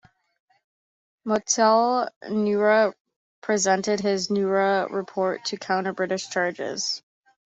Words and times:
Motilal 1.27 2.09
Nehru 2.27 2.91
presented 3.41 3.99
his 3.99 4.31
Nehru 4.31 4.87
Report 4.91 5.45
to 5.45 5.57
counter 5.57 5.93
British 5.93 6.27
charges. 6.29 7.03